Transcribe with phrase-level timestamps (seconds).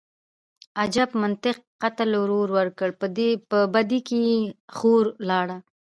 [0.83, 2.89] _اجب منطق، قتل ورور وکړ،
[3.49, 4.39] په بدۍ کې يې
[4.75, 5.57] خور لاړه.